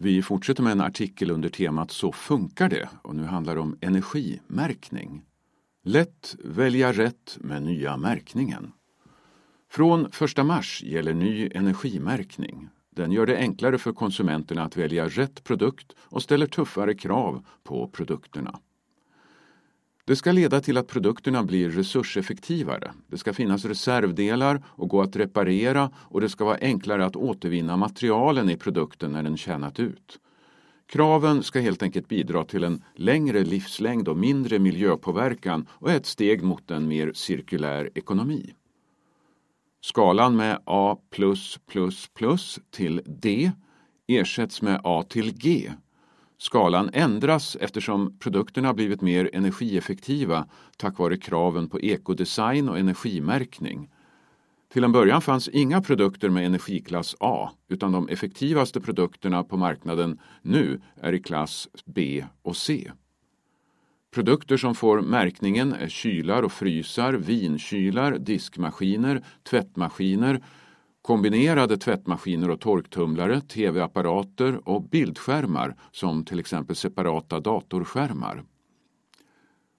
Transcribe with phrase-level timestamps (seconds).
[0.00, 3.76] Vi fortsätter med en artikel under temat Så funkar det och nu handlar det om
[3.80, 5.24] energimärkning.
[5.84, 8.72] Lätt välja rätt med nya märkningen.
[9.70, 12.68] Från 1 mars gäller ny energimärkning.
[12.90, 17.88] Den gör det enklare för konsumenterna att välja rätt produkt och ställer tuffare krav på
[17.88, 18.60] produkterna.
[20.08, 22.92] Det ska leda till att produkterna blir resurseffektivare.
[23.06, 27.76] Det ska finnas reservdelar och gå att reparera och det ska vara enklare att återvinna
[27.76, 30.18] materialen i produkten när den tjänat ut.
[30.86, 36.06] Kraven ska helt enkelt bidra till en längre livslängd och mindre miljöpåverkan och är ett
[36.06, 38.54] steg mot en mer cirkulär ekonomi.
[39.80, 40.98] Skalan med A
[42.70, 43.52] till D
[44.06, 45.72] ersätts med A till G
[46.38, 50.46] Skalan ändras eftersom produkterna blivit mer energieffektiva
[50.76, 53.90] tack vare kraven på ekodesign och energimärkning.
[54.72, 60.18] Till en början fanns inga produkter med energiklass A utan de effektivaste produkterna på marknaden
[60.42, 62.92] nu är i klass B och C.
[64.10, 70.42] Produkter som får märkningen är kylar och frysar, vinkylar, diskmaskiner, tvättmaskiner,
[71.08, 78.42] Kombinerade tvättmaskiner och torktumlare, tv-apparater och bildskärmar som till exempel separata datorskärmar.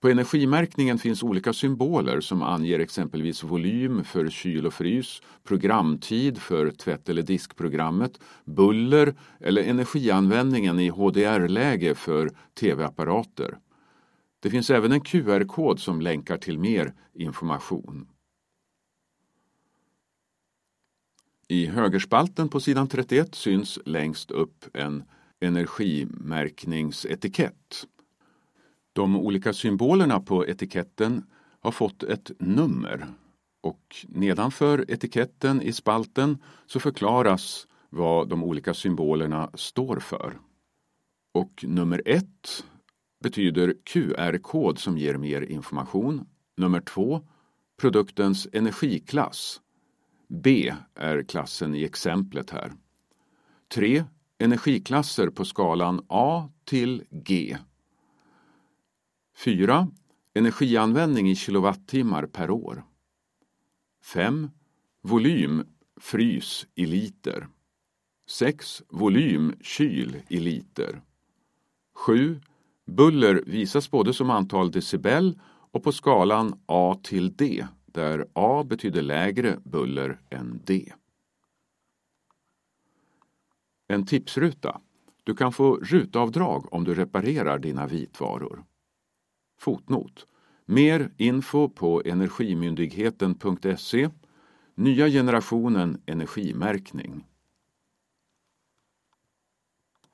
[0.00, 6.70] På energimärkningen finns olika symboler som anger exempelvis volym för kyl och frys, programtid för
[6.70, 12.30] tvätt eller diskprogrammet, buller eller energianvändningen i HDR-läge för
[12.60, 13.58] tv-apparater.
[14.40, 18.06] Det finns även en QR-kod som länkar till mer information.
[21.48, 25.04] I högerspalten på sidan 31 syns längst upp en
[25.40, 27.86] energimärkningsetikett.
[28.92, 31.22] De olika symbolerna på etiketten
[31.60, 33.06] har fått ett nummer
[33.62, 40.38] och nedanför etiketten i spalten så förklaras vad de olika symbolerna står för.
[41.34, 42.64] Och nummer ett
[43.22, 46.26] betyder QR-kod som ger mer information.
[46.56, 47.20] Nummer två
[47.80, 49.60] produktens energiklass
[50.28, 52.72] B är klassen i exemplet här.
[53.74, 54.04] 3.
[54.38, 57.58] Energiklasser på skalan A till G.
[59.36, 59.88] 4.
[60.34, 62.84] Energianvändning i kilowattimmar per år.
[64.04, 64.50] 5.
[65.02, 65.64] Volym
[66.00, 67.48] frys i liter.
[68.30, 68.82] 6.
[68.88, 71.02] Volym kyl i liter.
[71.94, 72.40] 7.
[72.86, 75.40] Buller visas både som antal decibel
[75.70, 80.92] och på skalan A till D där A betyder lägre buller än D.
[83.88, 84.80] En tipsruta.
[85.24, 88.64] Du kan få rutavdrag om du reparerar dina vitvaror.
[89.58, 90.26] Fotnot.
[90.66, 94.10] Mer info på Energimyndigheten.se
[94.74, 97.24] Nya generationen energimärkning.